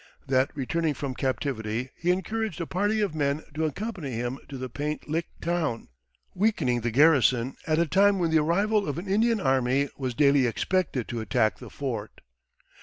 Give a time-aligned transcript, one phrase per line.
[0.25, 4.67] That returning from captivity, he encouraged a party of men to accompany him to the
[4.67, 5.89] Paint Lick Town,
[6.33, 10.47] weakening the garrison at a time when the arrival of an Indian army was daily
[10.47, 12.21] expected to attack the fort.